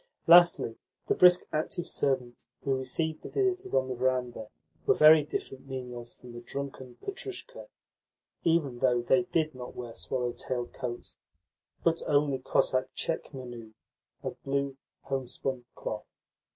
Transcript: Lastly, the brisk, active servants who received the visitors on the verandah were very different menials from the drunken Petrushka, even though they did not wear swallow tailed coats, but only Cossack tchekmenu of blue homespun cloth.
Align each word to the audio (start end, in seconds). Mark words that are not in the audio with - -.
Lastly, 0.25 0.77
the 1.05 1.13
brisk, 1.13 1.43
active 1.53 1.85
servants 1.85 2.47
who 2.63 2.75
received 2.75 3.21
the 3.21 3.29
visitors 3.29 3.75
on 3.75 3.87
the 3.87 3.93
verandah 3.93 4.47
were 4.87 4.95
very 4.95 5.21
different 5.21 5.67
menials 5.69 6.11
from 6.15 6.31
the 6.33 6.41
drunken 6.41 6.95
Petrushka, 7.03 7.67
even 8.43 8.79
though 8.79 9.03
they 9.03 9.25
did 9.25 9.53
not 9.53 9.75
wear 9.75 9.93
swallow 9.93 10.31
tailed 10.31 10.73
coats, 10.73 11.17
but 11.83 12.01
only 12.07 12.39
Cossack 12.39 12.89
tchekmenu 12.95 13.73
of 14.23 14.41
blue 14.41 14.75
homespun 15.01 15.65
cloth. 15.75 16.07